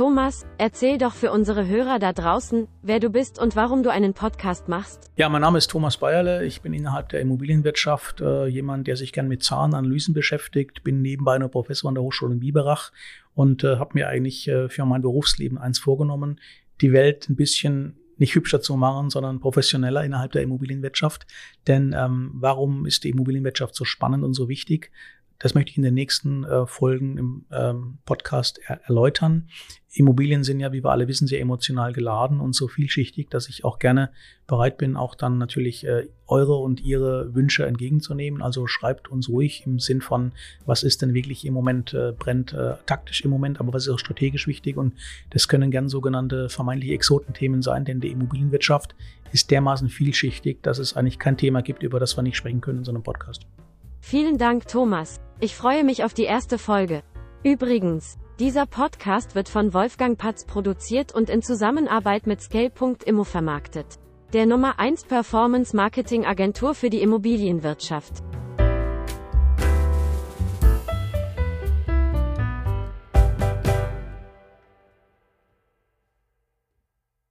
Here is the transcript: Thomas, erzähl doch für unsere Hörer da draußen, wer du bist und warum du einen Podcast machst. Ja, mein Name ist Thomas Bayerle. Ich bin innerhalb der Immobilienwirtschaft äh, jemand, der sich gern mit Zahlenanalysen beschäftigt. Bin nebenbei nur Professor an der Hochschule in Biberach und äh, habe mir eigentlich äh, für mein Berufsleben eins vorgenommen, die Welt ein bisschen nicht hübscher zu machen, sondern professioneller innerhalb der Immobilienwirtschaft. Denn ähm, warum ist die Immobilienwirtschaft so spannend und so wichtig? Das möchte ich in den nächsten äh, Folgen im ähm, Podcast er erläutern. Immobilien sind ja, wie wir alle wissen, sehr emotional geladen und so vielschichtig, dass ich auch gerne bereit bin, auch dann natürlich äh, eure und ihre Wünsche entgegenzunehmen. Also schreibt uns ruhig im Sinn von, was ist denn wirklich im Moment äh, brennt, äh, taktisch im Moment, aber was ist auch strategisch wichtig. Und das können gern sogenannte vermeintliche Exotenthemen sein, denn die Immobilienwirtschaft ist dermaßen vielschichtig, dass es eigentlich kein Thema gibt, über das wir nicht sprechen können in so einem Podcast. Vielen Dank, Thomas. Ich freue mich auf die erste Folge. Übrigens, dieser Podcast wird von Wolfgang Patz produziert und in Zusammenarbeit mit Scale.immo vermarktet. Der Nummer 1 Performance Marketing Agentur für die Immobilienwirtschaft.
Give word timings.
Thomas, 0.00 0.46
erzähl 0.56 0.96
doch 0.96 1.12
für 1.12 1.30
unsere 1.30 1.66
Hörer 1.66 1.98
da 1.98 2.14
draußen, 2.14 2.68
wer 2.80 3.00
du 3.00 3.10
bist 3.10 3.38
und 3.38 3.54
warum 3.54 3.82
du 3.82 3.90
einen 3.90 4.14
Podcast 4.14 4.66
machst. 4.66 5.12
Ja, 5.16 5.28
mein 5.28 5.42
Name 5.42 5.58
ist 5.58 5.68
Thomas 5.70 5.98
Bayerle. 5.98 6.46
Ich 6.46 6.62
bin 6.62 6.72
innerhalb 6.72 7.10
der 7.10 7.20
Immobilienwirtschaft 7.20 8.22
äh, 8.22 8.46
jemand, 8.46 8.86
der 8.86 8.96
sich 8.96 9.12
gern 9.12 9.28
mit 9.28 9.42
Zahlenanalysen 9.42 10.14
beschäftigt. 10.14 10.82
Bin 10.84 11.02
nebenbei 11.02 11.36
nur 11.36 11.50
Professor 11.50 11.90
an 11.90 11.96
der 11.96 12.02
Hochschule 12.02 12.32
in 12.32 12.40
Biberach 12.40 12.92
und 13.34 13.62
äh, 13.62 13.76
habe 13.76 13.90
mir 13.92 14.08
eigentlich 14.08 14.48
äh, 14.48 14.70
für 14.70 14.86
mein 14.86 15.02
Berufsleben 15.02 15.58
eins 15.58 15.78
vorgenommen, 15.78 16.40
die 16.80 16.94
Welt 16.94 17.28
ein 17.28 17.36
bisschen 17.36 17.98
nicht 18.16 18.34
hübscher 18.34 18.62
zu 18.62 18.78
machen, 18.78 19.10
sondern 19.10 19.38
professioneller 19.38 20.02
innerhalb 20.02 20.32
der 20.32 20.40
Immobilienwirtschaft. 20.40 21.26
Denn 21.66 21.94
ähm, 21.94 22.30
warum 22.36 22.86
ist 22.86 23.04
die 23.04 23.10
Immobilienwirtschaft 23.10 23.74
so 23.74 23.84
spannend 23.84 24.24
und 24.24 24.32
so 24.32 24.48
wichtig? 24.48 24.92
Das 25.40 25.54
möchte 25.54 25.70
ich 25.70 25.78
in 25.78 25.82
den 25.82 25.94
nächsten 25.94 26.44
äh, 26.44 26.66
Folgen 26.66 27.16
im 27.16 27.46
ähm, 27.50 27.98
Podcast 28.04 28.60
er 28.66 28.82
erläutern. 28.84 29.48
Immobilien 29.92 30.44
sind 30.44 30.60
ja, 30.60 30.70
wie 30.72 30.84
wir 30.84 30.90
alle 30.90 31.08
wissen, 31.08 31.26
sehr 31.26 31.40
emotional 31.40 31.94
geladen 31.94 32.40
und 32.40 32.54
so 32.54 32.68
vielschichtig, 32.68 33.28
dass 33.30 33.48
ich 33.48 33.64
auch 33.64 33.78
gerne 33.78 34.10
bereit 34.46 34.76
bin, 34.76 34.96
auch 34.96 35.14
dann 35.14 35.38
natürlich 35.38 35.86
äh, 35.86 36.08
eure 36.26 36.56
und 36.56 36.82
ihre 36.82 37.34
Wünsche 37.34 37.64
entgegenzunehmen. 37.64 38.42
Also 38.42 38.66
schreibt 38.66 39.10
uns 39.10 39.30
ruhig 39.30 39.64
im 39.66 39.78
Sinn 39.78 40.02
von, 40.02 40.32
was 40.66 40.82
ist 40.82 41.00
denn 41.00 41.14
wirklich 41.14 41.46
im 41.46 41.54
Moment 41.54 41.94
äh, 41.94 42.12
brennt, 42.12 42.52
äh, 42.52 42.74
taktisch 42.84 43.22
im 43.22 43.30
Moment, 43.30 43.60
aber 43.60 43.72
was 43.72 43.86
ist 43.86 43.92
auch 43.94 43.98
strategisch 43.98 44.46
wichtig. 44.46 44.76
Und 44.76 44.92
das 45.30 45.48
können 45.48 45.70
gern 45.70 45.88
sogenannte 45.88 46.50
vermeintliche 46.50 46.94
Exotenthemen 46.94 47.62
sein, 47.62 47.86
denn 47.86 48.00
die 48.00 48.10
Immobilienwirtschaft 48.10 48.94
ist 49.32 49.50
dermaßen 49.50 49.88
vielschichtig, 49.88 50.58
dass 50.62 50.78
es 50.78 50.96
eigentlich 50.96 51.18
kein 51.18 51.38
Thema 51.38 51.62
gibt, 51.62 51.82
über 51.82 51.98
das 51.98 52.16
wir 52.18 52.22
nicht 52.22 52.36
sprechen 52.36 52.60
können 52.60 52.80
in 52.80 52.84
so 52.84 52.92
einem 52.92 53.02
Podcast. 53.02 53.46
Vielen 54.00 54.38
Dank, 54.38 54.66
Thomas. 54.66 55.20
Ich 55.40 55.54
freue 55.54 55.84
mich 55.84 56.02
auf 56.04 56.14
die 56.14 56.24
erste 56.24 56.58
Folge. 56.58 57.02
Übrigens, 57.44 58.18
dieser 58.38 58.66
Podcast 58.66 59.34
wird 59.34 59.48
von 59.48 59.72
Wolfgang 59.74 60.18
Patz 60.18 60.44
produziert 60.46 61.14
und 61.14 61.30
in 61.30 61.42
Zusammenarbeit 61.42 62.26
mit 62.26 62.40
Scale.immo 62.40 63.24
vermarktet. 63.24 63.98
Der 64.32 64.46
Nummer 64.46 64.78
1 64.78 65.04
Performance 65.04 65.76
Marketing 65.76 66.24
Agentur 66.24 66.74
für 66.74 66.88
die 66.88 67.02
Immobilienwirtschaft. 67.02 68.22